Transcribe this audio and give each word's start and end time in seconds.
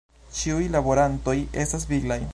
Ĉiuj 0.37 0.63
laborantoj 0.77 1.37
estas 1.65 1.89
viglaj. 1.95 2.23